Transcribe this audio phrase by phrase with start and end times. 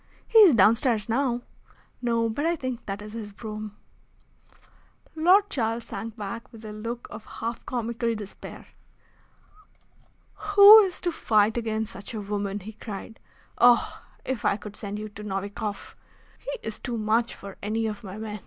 [0.27, 1.43] "He is downstairs now."
[2.01, 3.77] "No; but I think that is his brougham."
[5.15, 8.65] Lord Charles sank back with a look of half comical despair.
[10.33, 13.19] "Who is to fight against such a woman?" he cried.
[13.59, 14.01] "Oh!
[14.25, 15.95] if I could send you to Novikoff!
[16.39, 18.39] He is too much for any of my men.